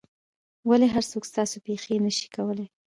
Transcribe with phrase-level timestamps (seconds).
[0.69, 2.67] ولي هر څوک ستاسو پېښې نه سي کولای؟